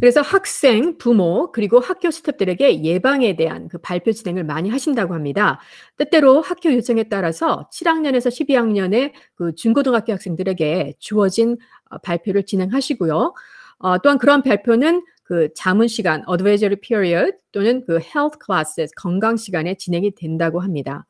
그래서 0.00 0.22
학생, 0.22 0.98
부모, 0.98 1.52
그리고 1.52 1.78
학교 1.78 2.10
스태프들에게 2.10 2.82
예방에 2.82 3.36
대한 3.36 3.68
그 3.68 3.78
발표 3.78 4.12
진행을 4.12 4.42
많이 4.44 4.68
하신다고 4.68 5.14
합니다. 5.14 5.60
때때로 5.98 6.40
학교 6.40 6.72
요청에 6.72 7.04
따라서 7.04 7.68
7학년에서 7.70 8.28
12학년의 8.28 9.12
그 9.34 9.54
중고등학교 9.54 10.12
학생들에게 10.12 10.94
주어진 10.98 11.58
발표를 12.02 12.44
진행하시고요. 12.44 13.34
어, 13.78 13.98
또한 13.98 14.18
그런 14.18 14.42
발표는 14.42 15.04
그 15.24 15.52
자문 15.54 15.88
시간, 15.88 16.22
advisory 16.30 16.76
period 16.80 17.36
또는 17.50 17.84
그 17.84 17.94
health 17.94 18.38
classes, 18.44 18.92
건강 18.94 19.36
시간에 19.36 19.74
진행이 19.74 20.14
된다고 20.14 20.60
합니다. 20.60 21.06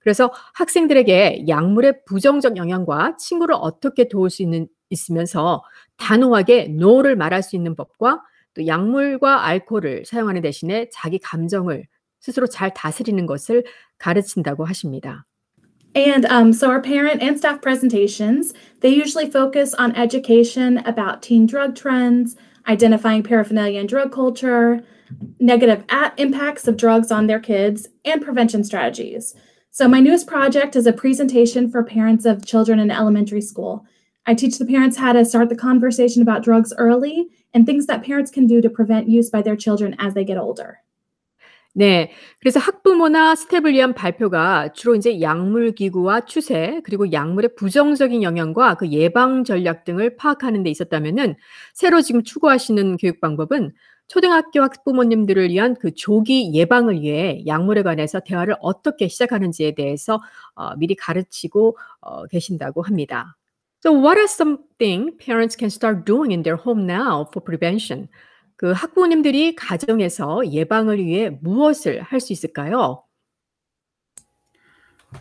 그래서 0.00 0.32
학생들에게 0.54 1.44
약물의 1.48 2.04
부정적 2.06 2.56
영향과 2.56 3.16
친구를 3.18 3.54
어떻게 3.58 4.08
도울 4.08 4.30
수 4.30 4.42
있는 4.42 4.66
있으면서 4.90 5.62
단호하게 5.98 6.68
no를 6.70 7.14
말할 7.14 7.42
수 7.42 7.56
있는 7.56 7.76
법과 7.76 8.22
또 8.54 8.66
약물과 8.66 9.44
알코올을 9.44 10.04
사용하는 10.06 10.40
대신에 10.40 10.88
자기 10.90 11.18
감정을 11.18 11.84
스스로 12.20 12.46
잘 12.46 12.72
다스리는 12.72 13.24
것을 13.26 13.64
가르친다고 13.98 14.64
하십니다. 14.64 15.26
And 15.94 16.26
um, 16.26 16.52
so 16.52 16.68
our 16.68 16.80
parent 16.80 17.22
and 17.22 17.36
staff 17.36 17.60
presentations, 17.60 18.54
they 18.80 18.94
usually 18.94 19.28
focus 19.30 19.74
on 19.74 19.96
education 19.96 20.78
about 20.86 21.22
teen 21.22 21.46
drug 21.46 21.74
trends, 21.74 22.36
identifying 22.68 23.22
paraphernalia 23.22 23.80
and 23.80 23.88
drug 23.88 24.12
culture, 24.12 24.82
negative 25.40 25.84
impacts 26.18 26.68
of 26.68 26.76
drugs 26.76 27.10
on 27.10 27.26
their 27.26 27.40
kids, 27.40 27.88
and 28.04 28.22
prevention 28.22 28.62
strategies. 28.62 29.34
So 29.70 29.88
my 29.88 30.00
newest 30.00 30.26
project 30.26 30.76
is 30.76 30.86
a 30.86 30.92
presentation 30.92 31.70
for 31.70 31.82
parents 31.82 32.24
of 32.24 32.44
children 32.44 32.78
in 32.78 32.90
elementary 32.90 33.40
school. 33.40 33.86
I 34.26 34.34
teach 34.34 34.58
the 34.58 34.66
parents 34.66 34.96
how 34.96 35.14
to 35.14 35.24
start 35.24 35.48
the 35.48 35.56
conversation 35.56 36.20
about 36.20 36.42
drugs 36.42 36.74
early 36.76 37.28
and 37.54 37.64
things 37.64 37.86
that 37.86 38.04
parents 38.04 38.30
can 38.30 38.46
do 38.46 38.60
to 38.60 38.68
prevent 38.68 39.08
use 39.08 39.30
by 39.30 39.40
their 39.40 39.56
children 39.56 39.96
as 39.98 40.12
they 40.12 40.24
get 40.24 40.36
older. 40.36 40.80
네. 41.78 42.10
그래서 42.40 42.58
학부모나 42.58 43.36
스텝을 43.36 43.72
위한 43.72 43.94
발표가 43.94 44.72
주로 44.72 44.96
이제 44.96 45.20
약물 45.20 45.76
기구와 45.76 46.24
추세, 46.24 46.80
그리고 46.82 47.12
약물의 47.12 47.54
부정적인 47.54 48.24
영향과 48.24 48.74
그 48.74 48.88
예방 48.88 49.44
전략 49.44 49.84
등을 49.84 50.16
파악하는 50.16 50.64
데 50.64 50.70
있었다면은 50.70 51.36
새로 51.74 52.00
지금 52.00 52.24
추구하시는 52.24 52.96
교육 52.96 53.20
방법은 53.20 53.72
초등학교 54.08 54.60
학부모님들을 54.60 55.50
위한 55.50 55.76
그 55.78 55.94
조기 55.94 56.52
예방을 56.52 57.00
위해 57.00 57.44
약물에 57.46 57.84
관해서 57.84 58.18
대화를 58.18 58.56
어떻게 58.60 59.06
시작하는지에 59.06 59.76
대해서 59.76 60.20
어, 60.56 60.74
미리 60.78 60.96
가르치고 60.96 61.78
어, 62.00 62.26
계신다고 62.26 62.82
합니다. 62.82 63.36
So 63.84 63.94
what 63.94 64.18
are 64.18 64.24
something 64.24 65.16
parents 65.18 65.56
can 65.56 65.68
start 65.68 66.04
doing 66.04 66.32
in 66.32 66.42
their 66.42 66.60
home 66.60 66.90
now 66.90 67.26
for 67.30 67.40
prevention? 67.44 68.08
그 68.57 68.71
학부모님들이 68.71 69.55
가정에서 69.55 70.51
예방을 70.51 70.99
위해 70.99 71.29
무엇을 71.41 72.01
할 72.01 72.19
수 72.19 72.33
있을까요? 72.33 73.03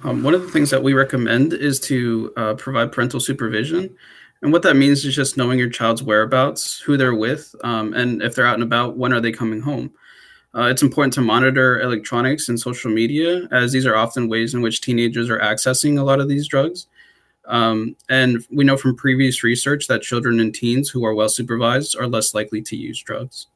Um, 0.04 0.22
one 0.22 0.34
of 0.34 0.42
the 0.42 0.50
things 0.50 0.70
that 0.70 0.82
we 0.82 0.94
recommend 0.94 1.52
is 1.52 1.78
to 1.80 2.32
uh, 2.36 2.54
provide 2.54 2.92
parental 2.92 3.20
supervision. 3.20 3.94
And 4.42 4.52
what 4.52 4.62
that 4.62 4.74
means 4.76 5.04
is 5.04 5.14
just 5.14 5.36
knowing 5.36 5.58
your 5.58 5.68
child's 5.68 6.02
whereabouts, 6.02 6.80
who 6.80 6.96
they're 6.96 7.14
with, 7.14 7.54
um, 7.62 7.94
and 7.94 8.22
if 8.22 8.34
they're 8.34 8.46
out 8.46 8.54
and 8.54 8.62
about, 8.62 8.96
when 8.96 9.12
are 9.12 9.20
they 9.20 9.30
coming 9.30 9.60
home. 9.60 9.92
Uh, 10.54 10.64
it's 10.64 10.82
important 10.82 11.14
to 11.14 11.20
monitor 11.20 11.80
electronics 11.80 12.48
and 12.48 12.58
social 12.60 12.90
media, 12.90 13.48
as 13.52 13.72
these 13.72 13.86
are 13.86 13.96
often 13.96 14.28
ways 14.28 14.52
in 14.52 14.60
which 14.60 14.80
teenagers 14.80 15.30
are 15.30 15.38
accessing 15.38 15.98
a 15.98 16.02
lot 16.02 16.20
of 16.20 16.28
these 16.28 16.48
drugs. 16.48 16.88
Um, 17.47 17.95
and 18.09 18.45
we 18.51 18.65
know 18.65 18.77
from 18.77 18.95
previous 18.95 19.43
research 19.43 19.87
that 19.87 20.01
children 20.01 20.39
and 20.39 20.53
teens 20.53 20.89
who 20.89 21.05
are 21.05 21.15
well 21.15 21.29
supervised 21.29 21.95
are 21.97 22.07
less 22.07 22.33
likely 22.33 22.61
to 22.61 22.75
use 22.75 23.01
drugs. 23.01 23.47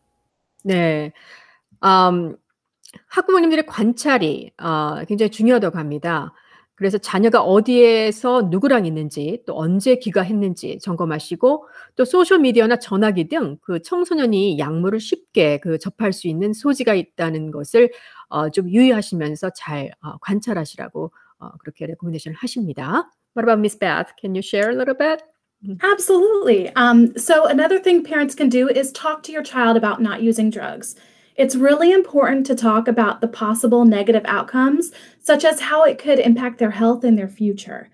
네. 0.64 1.12
음, 1.84 2.38
학부모님들의 3.08 3.66
관찰이 3.66 4.52
어, 4.58 5.04
굉장히 5.08 5.30
중요하다고 5.32 5.78
합니다. 5.78 6.34
그래서 6.76 6.98
자녀가 6.98 7.42
어디에서 7.44 8.48
누구랑 8.50 8.88
있는지 8.88 9.44
또 9.46 9.56
언제 9.56 9.96
귀가했는지 9.98 10.80
점검하시고 10.82 11.68
또 11.96 12.06
소셜 12.06 12.40
미디어나 12.40 12.78
전화기 12.78 13.28
등 13.28 13.60
그 13.62 13.82
청소년이 13.84 14.58
약물을 14.58 15.00
쉽게 15.00 15.60
그 15.60 15.78
접할 15.78 16.12
수 16.12 16.28
있는 16.28 16.54
소지가 16.54 16.96
있다는 16.96 17.52
것을 17.52 17.92
어, 18.30 18.50
좀 18.50 18.70
유의하시면서 18.70 19.52
잘 19.56 19.92
어, 20.02 20.18
관찰하시라고 20.22 21.12
어, 21.40 21.52
그렇게 21.60 21.86
recommendation을 21.86 22.36
하십니다. 22.38 23.12
What 23.34 23.44
about 23.44 23.60
Miss 23.60 23.76
Beth? 23.76 24.14
Can 24.20 24.36
you 24.36 24.42
share 24.42 24.70
a 24.70 24.76
little 24.76 24.96
bit? 24.96 25.24
Absolutely. 25.84 26.70
Um, 26.76 27.16
so, 27.18 27.46
another 27.46 27.80
thing 27.80 28.04
parents 28.04 28.34
can 28.34 28.50
do 28.50 28.68
is 28.68 28.92
talk 28.92 29.22
to 29.24 29.32
your 29.32 29.44
child 29.44 29.78
about 29.78 30.02
not 30.02 30.24
using 30.24 30.50
drugs. 30.50 30.96
It's 31.36 31.56
really 31.56 31.92
important 31.92 32.46
to 32.48 32.56
talk 32.56 32.88
about 32.88 33.22
the 33.22 33.28
possible 33.28 33.86
negative 33.86 34.24
outcomes, 34.26 34.92
such 35.20 35.46
as 35.46 35.62
how 35.62 35.84
it 35.84 35.98
could 35.98 36.20
impact 36.20 36.58
their 36.58 36.72
health 36.72 37.04
and 37.04 37.18
their 37.18 37.30
future. 37.30 37.90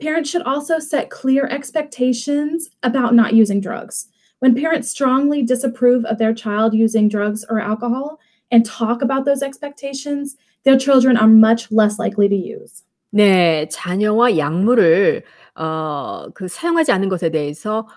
Parents 0.00 0.30
should 0.30 0.42
also 0.42 0.78
set 0.78 1.10
clear 1.10 1.46
expectations 1.46 2.70
about 2.82 3.14
not 3.14 3.34
using 3.34 3.60
drugs. 3.60 4.08
When 4.38 4.54
parents 4.54 4.90
strongly 4.90 5.42
disapprove 5.42 6.06
of 6.06 6.16
their 6.16 6.32
child 6.32 6.72
using 6.72 7.08
drugs 7.08 7.44
or 7.48 7.60
alcohol 7.60 8.18
and 8.50 8.64
talk 8.64 9.02
about 9.02 9.26
those 9.26 9.42
expectations, 9.42 10.36
their 10.64 10.78
children 10.78 11.18
are 11.18 11.28
much 11.28 11.70
less 11.70 11.98
likely 11.98 12.28
to 12.28 12.34
use. 12.34 12.82
네, 13.12 13.68
자녀와 13.70 14.38
약물을 14.38 15.24
어, 15.56 16.26
그 16.34 16.48
사용하지 16.48 16.92
않는 16.92 17.08
것에 17.08 17.30
대해서 17.30 17.88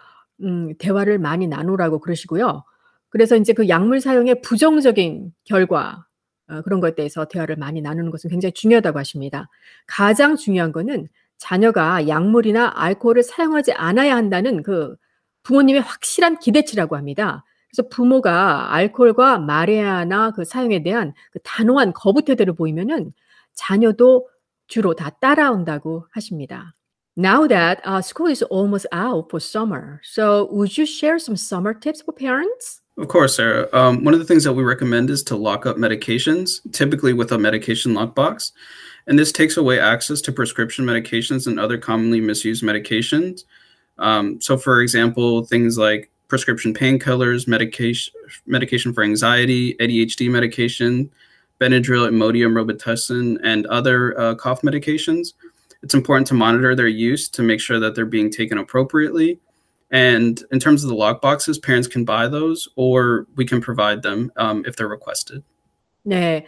음, 0.41 0.73
대화를 0.79 1.19
많이 1.19 1.47
나누라고 1.47 1.99
그러시고요. 1.99 2.63
그래서 3.09 3.35
이제 3.35 3.53
그 3.53 3.69
약물 3.69 4.01
사용의 4.01 4.41
부정적인 4.41 5.33
결과 5.43 6.05
어, 6.49 6.61
그런 6.63 6.79
것에 6.79 6.95
대해서 6.95 7.25
대화를 7.25 7.57
많이 7.57 7.81
나누는 7.81 8.11
것은 8.11 8.29
굉장히 8.29 8.53
중요하다고 8.53 8.97
하십니다. 8.99 9.49
가장 9.85 10.35
중요한 10.35 10.71
거는 10.71 11.07
자녀가 11.37 12.07
약물이나 12.07 12.71
알코올을 12.75 13.23
사용하지 13.23 13.73
않아야 13.73 14.15
한다는 14.15 14.63
그 14.63 14.95
부모님의 15.43 15.81
확실한 15.81 16.39
기대치라고 16.39 16.95
합니다. 16.95 17.43
그래서 17.69 17.87
부모가 17.89 18.73
알코올과 18.73 19.39
마레아나 19.39 20.31
그 20.31 20.45
사용에 20.45 20.83
대한 20.83 21.13
그 21.31 21.39
단호한 21.43 21.93
거부 21.93 22.23
태도를 22.23 22.53
보이면은 22.55 23.13
자녀도 23.53 24.27
주로 24.66 24.94
다 24.94 25.10
따라온다고 25.20 26.06
하십니다. 26.12 26.74
Now 27.16 27.48
that 27.48 27.80
uh, 27.84 28.00
school 28.00 28.30
is 28.30 28.42
almost 28.44 28.86
out 28.92 29.28
for 29.28 29.40
summer, 29.40 30.00
so 30.04 30.48
would 30.52 30.78
you 30.78 30.86
share 30.86 31.18
some 31.18 31.36
summer 31.36 31.74
tips 31.74 32.00
for 32.02 32.12
parents? 32.12 32.80
Of 32.96 33.08
course, 33.08 33.36
Sarah. 33.36 33.68
Um, 33.72 34.04
one 34.04 34.14
of 34.14 34.20
the 34.20 34.26
things 34.26 34.44
that 34.44 34.52
we 34.52 34.62
recommend 34.62 35.10
is 35.10 35.22
to 35.24 35.36
lock 35.36 35.66
up 35.66 35.76
medications, 35.76 36.60
typically 36.72 37.12
with 37.12 37.32
a 37.32 37.38
medication 37.38 37.94
lockbox. 37.94 38.52
And 39.08 39.18
this 39.18 39.32
takes 39.32 39.56
away 39.56 39.80
access 39.80 40.20
to 40.22 40.32
prescription 40.32 40.84
medications 40.84 41.46
and 41.46 41.58
other 41.58 41.78
commonly 41.78 42.20
misused 42.20 42.62
medications. 42.62 43.44
Um, 43.98 44.40
so, 44.40 44.56
for 44.56 44.80
example, 44.80 45.44
things 45.44 45.78
like 45.78 46.10
prescription 46.28 46.74
painkillers, 46.74 47.48
medication, 47.48 48.12
medication 48.46 48.92
for 48.92 49.02
anxiety, 49.02 49.74
ADHD 49.80 50.30
medication, 50.30 51.10
Benadryl, 51.62 52.08
Imodium, 52.08 52.52
Robitussin, 52.54 53.38
and 53.42 53.66
other 53.66 54.18
uh, 54.18 54.34
cough 54.34 54.62
medications. 54.62 55.34
It's 55.82 55.94
important 55.94 56.26
to 56.28 56.34
monitor 56.34 56.74
their 56.74 56.88
use 56.88 57.28
to 57.30 57.42
make 57.42 57.60
sure 57.60 57.80
that 57.80 57.94
they're 57.94 58.06
being 58.06 58.30
taken 58.30 58.58
appropriately. 58.58 59.40
And 59.90 60.42
in 60.52 60.60
terms 60.60 60.84
of 60.84 60.90
the 60.90 60.96
lock 60.96 61.22
boxes, 61.22 61.58
parents 61.58 61.88
can 61.88 62.04
buy 62.04 62.28
those 62.28 62.68
or 62.76 63.26
we 63.36 63.44
can 63.44 63.60
provide 63.60 64.02
them 64.02 64.30
um, 64.36 64.64
if 64.66 64.76
they're 64.76 64.88
requested. 64.88 65.42
네. 66.04 66.46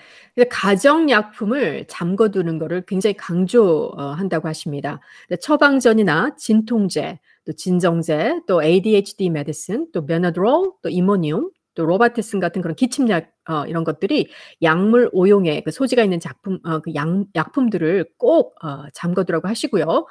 가정약품을 0.49 1.87
잠궈두는 1.87 2.59
것을 2.59 2.83
굉장히 2.87 3.15
강조한다고 3.15 4.49
하십니다. 4.49 5.01
처방전이나 5.41 6.37
진통제, 6.37 7.19
또 7.45 7.53
진정제, 7.53 8.41
또 8.47 8.63
ADHD 8.63 9.29
메디슨, 9.29 9.89
또 9.93 10.07
베나드롤, 10.07 10.73
또 10.83 10.89
이모니움, 10.89 11.51
또 11.75 11.85
로바테슨 11.85 12.41
같은 12.41 12.63
그런 12.63 12.75
기침약 12.75 13.33
어, 13.48 13.66
이런 13.66 13.84
것들이 13.84 14.30
약물 14.62 15.10
오용에 15.14 15.62
그 15.62 15.72
소지가 15.72 16.04
있는 16.04 16.20
작품 16.20 16.60
어, 16.64 16.80
그 16.80 16.94
약, 16.96 17.08
약품들을 17.36 18.06
꼭 18.18 18.56
어, 18.64 18.90
잠궈두라고 18.94 19.48
하시고요. 19.48 20.06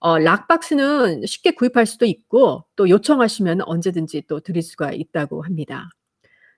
어, 0.00 0.18
락박스는 0.18 1.26
쉽게 1.26 1.52
구입할 1.52 1.86
수도 1.86 2.06
있고 2.06 2.64
또 2.74 2.88
요청하시면 2.88 3.62
언제든지 3.62 4.22
또 4.26 4.40
드릴 4.40 4.62
수가 4.62 4.92
있다고 4.92 5.42
합니다. 5.42 5.90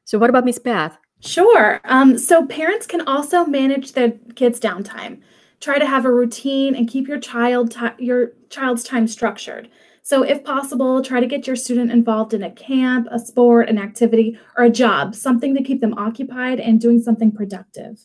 So 0.05 0.19
what 0.19 0.31
about 0.31 0.45
Miss 0.45 0.59
Beth? 0.61 0.97
Sure. 1.21 1.81
Um, 1.85 2.19
so 2.19 2.47
parents 2.47 2.87
can 2.87 3.03
also 3.07 3.45
manage 3.45 3.93
their 3.93 4.13
kids' 4.35 4.59
downtime. 4.59 5.21
Try 5.61 5.79
to 5.79 5.87
have 5.87 6.05
a 6.05 6.11
routine 6.11 6.75
and 6.75 6.89
keep 6.89 7.07
your 7.07 7.21
child 7.21 7.75
your 7.99 8.33
child's 8.51 8.83
time 8.83 9.07
structured. 9.07 9.69
So, 10.05 10.23
if 10.25 10.43
possible, 10.43 11.01
try 11.01 11.21
to 11.21 11.27
get 11.27 11.47
your 11.47 11.55
student 11.55 11.93
involved 11.93 12.35
in 12.35 12.43
a 12.43 12.51
camp, 12.51 13.07
a 13.11 13.21
sport, 13.21 13.69
an 13.69 13.79
activity, 13.79 14.37
or 14.59 14.65
a 14.65 14.71
job, 14.71 15.15
something 15.15 15.55
to 15.55 15.63
keep 15.63 15.81
them 15.81 15.95
occupied 15.95 16.59
and 16.59 16.81
doing 16.81 17.01
something 17.01 17.31
productive. 17.31 17.99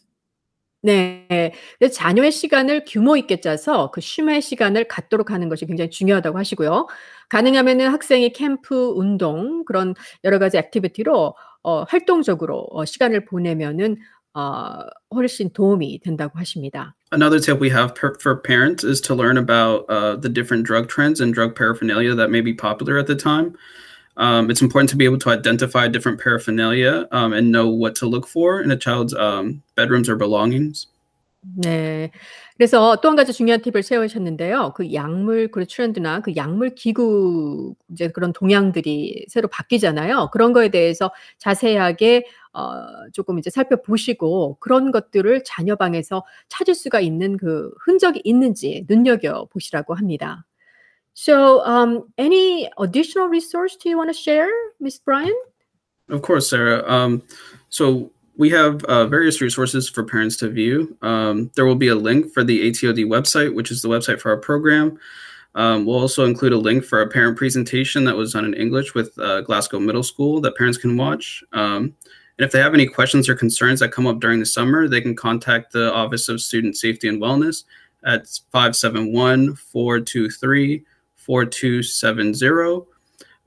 네. 0.84 1.52
자녀의 1.92 2.32
시간을 2.32 2.86
규모 2.88 3.18
있게 3.18 3.42
짜서 3.42 3.90
그 3.92 4.00
쉼의 4.00 4.42
시간을 4.42 4.88
갖도록 4.88 5.32
하는 5.32 5.50
것이 5.50 5.66
굉장히 5.66 5.90
중요하다고 5.90 6.38
하시고요. 6.38 6.88
가능하면은 7.30 7.90
학생이 7.90 8.32
캠프, 8.32 8.94
운동 8.96 9.66
그런 9.66 9.96
여러 10.24 10.38
가지 10.40 10.58
액티비티로 10.58 11.36
어, 11.64 11.84
활동적으로 11.84 12.68
어, 12.72 12.86
시간을 12.86 13.26
보내면은 13.26 13.98
어, 14.37 14.81
훨씬 15.15 15.51
도움이 15.51 16.01
된다고 16.01 16.39
하십니다. 16.39 16.95
Another 17.11 17.39
tip 17.39 17.61
we 17.61 17.69
have 17.69 17.95
per- 17.95 18.17
for 18.19 18.37
parents 18.37 18.83
is 18.83 19.01
to 19.03 19.15
learn 19.15 19.37
about 19.37 19.85
uh, 19.91 20.17
the 20.17 20.31
different 20.31 20.65
drug 20.65 20.89
trends 20.89 21.21
and 21.21 21.35
drug 21.35 21.55
paraphernalia 21.55 22.15
that 22.15 22.31
may 22.31 22.41
be 22.41 22.55
popular 22.55 22.99
at 22.99 23.07
the 23.07 23.15
time. 23.15 23.55
Um, 24.17 24.51
it's 24.51 24.63
important 24.63 24.91
to 24.91 24.97
be 24.97 25.05
able 25.05 25.19
to 25.19 25.31
identify 25.31 25.89
different 25.89 26.21
paraphernalia 26.21 27.09
um, 27.13 27.33
and 27.33 27.51
know 27.51 27.69
what 27.69 27.95
to 27.97 28.07
look 28.07 28.27
for 28.27 28.61
in 28.61 28.71
a 28.71 28.77
child's 28.77 29.15
um, 29.15 29.63
bedrooms 29.75 30.09
or 30.09 30.17
belongings. 30.17 30.87
네. 31.56 32.12
그래서 32.56 32.98
또한 33.02 33.16
가지 33.16 33.32
중요한 33.34 33.62
팁을 33.62 33.84
세우셨는데요. 33.84 34.74
그 34.76 34.94
약물 34.94 35.50
그 35.52 35.66
트렌드나 35.66 36.22
그 36.22 36.36
약물 36.36 36.76
기구 36.76 37.76
이제 37.92 38.10
그런 38.10 38.34
동향들이 38.34 39.26
새로 39.30 39.48
바뀌잖아요. 39.48 40.30
그런 40.32 40.54
거에 40.54 40.70
대해서 40.70 41.12
자세하게 41.38 42.26
어 42.54 43.10
조금 43.14 43.40
이제 43.40 43.50
살펴보시고 43.50 44.58
그런 44.60 44.92
것들을 44.92 45.44
자녀 45.46 45.76
방에서 45.76 46.26
찾을 46.50 46.74
수가 46.74 47.00
있는 47.00 47.38
그 47.38 47.72
흔적이 47.86 48.22
있는지 48.24 48.86
눈여겨 48.90 49.46
보시라고 49.52 49.94
합니다. 49.94 50.46
So, 51.14 51.64
um, 51.66 52.04
any 52.20 52.70
additional 52.80 53.28
resource 53.28 53.76
do 53.76 53.90
you 53.90 53.98
want 53.98 54.10
to 54.10 54.14
share, 54.14 54.52
Miss 54.80 55.00
Brian? 55.00 55.34
Of 56.10 56.22
course, 56.22 56.48
Sarah. 56.48 56.84
Um, 56.88 57.24
so 57.70 58.12
we 58.38 58.50
have 58.52 58.84
uh, 58.86 59.08
various 59.08 59.42
resources 59.42 59.90
for 59.90 60.04
parents 60.04 60.38
to 60.38 60.50
view. 60.50 60.96
Um, 61.02 61.52
there 61.56 61.66
will 61.66 61.76
be 61.76 61.88
a 61.88 61.96
link 61.96 62.32
for 62.32 62.44
the 62.44 62.70
ATOD 62.70 63.06
website, 63.06 63.54
which 63.54 63.72
is 63.72 63.82
the 63.82 63.90
website 63.90 64.22
for 64.22 64.30
our 64.30 64.38
program. 64.38 65.00
Um, 65.56 65.86
we'll 65.86 66.00
also 66.00 66.26
include 66.26 66.54
a 66.54 66.58
link 66.58 66.86
for 66.86 67.02
a 67.02 67.10
parent 67.10 67.36
presentation 67.36 68.04
that 68.04 68.16
was 68.16 68.34
done 68.34 68.46
in 68.46 68.54
English 68.54 68.94
with 68.94 69.18
uh, 69.18 69.42
Glasgow 69.42 69.80
Middle 69.80 70.04
School 70.04 70.40
that 70.42 70.56
parents 70.56 70.78
can 70.78 70.96
watch. 70.98 71.44
Um, 71.52 71.96
and 72.38 72.46
if 72.46 72.52
they 72.52 72.60
have 72.60 72.76
any 72.76 72.86
questions 72.86 73.28
or 73.28 73.34
concerns 73.34 73.80
that 73.80 73.92
come 73.92 74.06
up 74.06 74.20
during 74.20 74.40
the 74.40 74.46
summer, 74.46 74.88
they 74.88 75.02
can 75.02 75.16
contact 75.16 75.72
the 75.72 75.92
Office 75.92 76.30
of 76.30 76.40
Student 76.40 76.78
Safety 76.78 77.08
and 77.08 77.20
Wellness 77.20 77.64
at 78.06 78.28
571 78.52 79.56
423 79.56 80.86
4270 81.16 82.97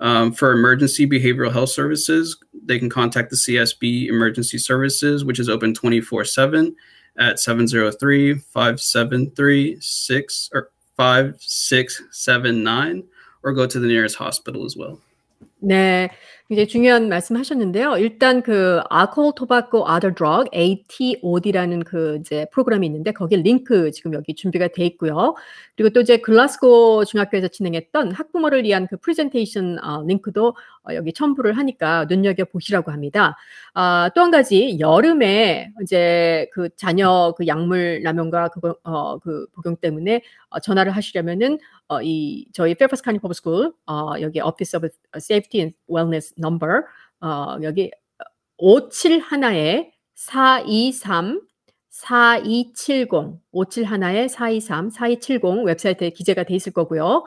um, 0.00 0.32
for 0.32 0.52
emergency 0.52 1.06
behavioral 1.06 1.52
health 1.52 1.70
services, 1.70 2.36
they 2.64 2.78
can 2.78 2.90
contact 2.90 3.30
the 3.30 3.36
CSB 3.36 4.08
Emergency 4.08 4.58
Services, 4.58 5.24
which 5.24 5.38
is 5.38 5.48
open 5.48 5.74
24 5.74 6.24
7 6.24 6.74
at 7.18 7.38
703 7.38 8.34
573 8.34 9.76
5679, 10.96 13.04
or 13.42 13.52
go 13.52 13.66
to 13.66 13.78
the 13.78 13.86
nearest 13.86 14.16
hospital 14.16 14.64
as 14.64 14.76
well. 14.76 14.98
네. 15.62 16.10
굉장히 16.50 16.66
중요한 16.66 17.08
말씀 17.08 17.36
하셨는데요. 17.36 17.96
일단 17.98 18.42
그 18.42 18.80
Alcohol, 18.92 19.32
Tobacco, 19.36 19.84
Other 19.88 20.12
Drug 20.12 20.50
(ATOD라는) 20.52 21.84
그 21.84 22.16
이제 22.18 22.44
프로그램이 22.50 22.84
있는데 22.88 23.12
거기에 23.12 23.38
링크 23.38 23.92
지금 23.92 24.14
여기 24.14 24.34
준비가 24.34 24.66
돼 24.66 24.84
있고요. 24.86 25.36
그리고 25.76 25.90
또 25.90 26.00
이제 26.00 26.16
글라스고 26.16 27.04
중학교에서 27.04 27.46
진행했던 27.46 28.10
학부모를 28.10 28.64
위한 28.64 28.88
그 28.88 28.96
프레젠테이션 28.96 29.78
어 29.84 30.02
링크도 30.04 30.56
어 30.88 30.94
여기 30.94 31.12
첨부를 31.12 31.56
하니까 31.56 32.06
눈여겨 32.06 32.46
보시라고 32.46 32.90
합니다. 32.90 33.36
아 33.74 34.10
또 34.14 34.20
한 34.22 34.32
가지 34.32 34.76
여름에 34.80 35.70
이제 35.82 36.48
그 36.52 36.68
자녀 36.76 37.32
그 37.36 37.46
약물 37.46 38.02
남용과 38.02 38.48
그거 38.48 38.74
어 38.82 39.18
그 39.20 39.46
복용 39.54 39.76
때문에 39.76 40.22
어 40.50 40.58
전화를 40.58 40.90
하시려면은 40.92 41.58
어 41.88 42.00
이 42.02 42.46
저희 42.52 42.74
County 42.74 43.18
Public 43.20 43.34
School 43.38 43.72
어 43.86 44.14
여기 44.20 44.40
Office 44.40 44.76
of 44.76 44.88
Safety 45.16 45.60
and 45.62 45.76
Wellness 45.88 46.34
number. 46.40 46.82
어 47.20 47.58
여기 47.62 47.90
571에 48.60 49.90
423 50.14 51.40
4270 51.90 53.40
571에 53.52 54.28
423 54.28 54.90
4270 54.90 55.64
웹사이트에 55.66 56.10
기재가 56.10 56.44
돼 56.44 56.54
있을 56.54 56.72
거고요. 56.72 57.24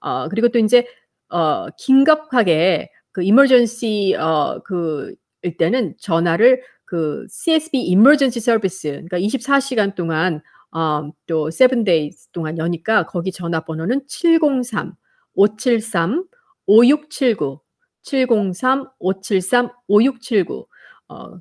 어 0.00 0.28
그리고 0.28 0.48
또 0.48 0.58
인제 0.58 0.86
어 1.30 1.68
긴급하게 1.78 2.90
그 3.12 3.22
emergency 3.22 4.14
어 4.14 4.60
그일 4.64 5.56
때는 5.58 5.94
전화를 5.98 6.62
그 6.84 7.26
CSB 7.30 7.80
Emergency 7.86 8.40
Service 8.40 8.90
그러니까 8.90 9.18
24 9.18 9.60
시간 9.60 9.94
동안 9.94 10.40
어 10.72 11.10
또 11.26 11.50
7 11.50 11.84
days 11.84 12.28
동안 12.32 12.58
여니까 12.58 13.06
거기 13.06 13.32
전화번호는 13.32 14.06
703 14.06 14.94
573 15.34 16.24
5679 16.66 17.60
703 18.06 18.88
573 18.98 19.70
5679 19.88 20.66
어 21.08 21.40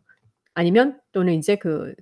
아니면 0.54 1.00
또는 1.12 1.34
인제 1.34 1.56
그 1.58 1.96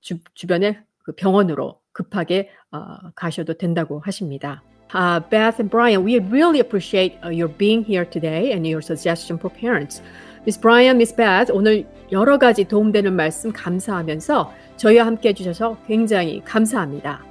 주 0.00 0.18
주변의 0.34 0.78
그 1.04 1.12
병원으로 1.12 1.80
급하게 1.92 2.50
어 2.70 3.10
가셔도 3.14 3.54
된다고 3.54 4.00
하십니다. 4.00 4.62
Uh, 4.94 5.20
Beth 5.28 5.60
and 5.60 5.68
Brian, 5.70 6.02
we 6.02 6.18
really 6.18 6.60
appreciate 6.60 7.18
uh, 7.22 7.28
your 7.28 7.48
being 7.58 7.84
here 7.84 8.08
today 8.08 8.52
and 8.52 8.66
your 8.66 8.80
suggestion 8.80 9.38
for 9.38 9.52
parents. 9.52 10.00
Miss 10.46 10.58
Brian, 10.58 10.96
Miss 10.96 11.14
Beth, 11.14 11.52
오늘 11.52 11.86
여러 12.10 12.38
가지 12.38 12.64
도움되는 12.64 13.12
말씀 13.14 13.52
감사하면서 13.52 14.50
저희와 14.78 15.04
함께 15.04 15.28
해 15.30 15.34
주셔서 15.34 15.76
굉장히 15.86 16.40
감사합니다. 16.42 17.27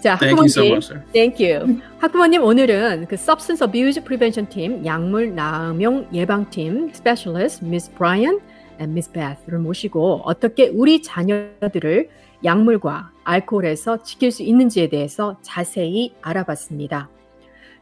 자, 0.00 0.16
Thank 0.16 0.38
you 0.38 0.48
so 0.48 0.60
학부모님 0.60 0.72
much. 0.72 1.12
Thank 1.12 1.44
you. 1.44 1.80
학부모님 1.98 2.42
오늘은 2.42 3.06
그 3.08 3.14
Substance 3.14 3.64
Abuse 3.64 4.02
Prevention 4.04 4.48
Team 4.48 4.84
약물 4.84 5.34
남용 5.34 6.06
예방팀 6.12 6.90
Specialist 6.94 7.64
Miss 7.64 7.90
Brian 7.96 8.38
and 8.80 8.92
Miss 8.92 9.10
Beth를 9.10 9.58
모시고 9.58 10.22
어떻게 10.24 10.68
우리 10.68 11.02
자녀들을 11.02 12.08
약물과 12.44 13.10
알코올에서 13.24 14.04
지킬 14.04 14.30
수 14.30 14.44
있는지에 14.44 14.88
대해서 14.88 15.36
자세히 15.42 16.14
알아봤습니다. 16.22 17.08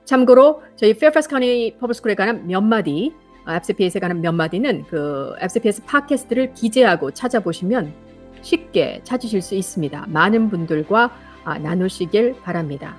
참고로 0.07 0.63
저희 0.77 0.91
Fairfax 0.93 1.29
County 1.29 1.73
Public 1.73 1.99
School에 1.99 2.15
관한 2.15 2.47
몇 2.47 2.63
마디, 2.63 3.13
어, 3.47 3.53
FCPS에 3.53 4.01
관한 4.01 4.23
몇 4.23 4.33
마디는 4.33 4.85
그 4.89 5.35
FCPS 5.41 5.85
팟캐스트를 5.85 6.55
기재하고 6.55 7.11
찾아보시면 7.11 7.93
쉽게 8.41 9.01
찾으실 9.05 9.43
수 9.43 9.55
있습니다. 9.55 10.07
많은 10.09 10.49
분들과 10.49 11.05
아, 11.05 11.36
나누시길 11.55 12.37
바랍니다. 12.43 12.97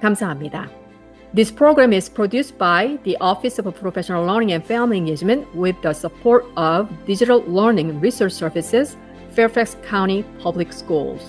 감사합니다. 0.00 0.68
This 1.34 1.54
program 1.54 1.92
is 1.92 2.08
produced 2.08 2.56
by 2.58 2.98
the 3.04 3.16
Office 3.20 3.58
of 3.58 3.70
Professional 3.78 4.24
Learning 4.24 4.52
and 4.52 4.64
Family 4.64 4.96
Engagement 4.96 5.46
with 5.54 5.76
the 5.82 5.92
support 5.92 6.46
of 6.56 6.88
Digital 7.06 7.42
Learning 7.46 8.00
Research 8.00 8.32
Services, 8.32 8.96
Fairfax 9.34 9.76
County 9.88 10.24
Public 10.42 10.72
Schools. 10.72 11.20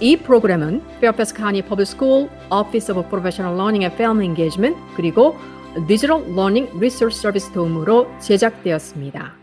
이 0.00 0.16
프로그램은 0.16 0.82
Fairfax 0.98 1.32
County 1.34 1.62
Public 1.62 1.88
School 1.88 2.28
Office 2.50 2.90
of 2.90 3.00
Professional 3.08 3.54
Learning 3.56 3.84
and 3.84 3.94
Family 3.94 4.26
Engagement 4.26 4.76
그리고 4.96 5.36
Digital 5.86 6.20
Learning 6.20 6.68
Research 6.76 7.16
Service 7.16 7.50
도움으로 7.52 8.08
제작되었습니다. 8.20 9.41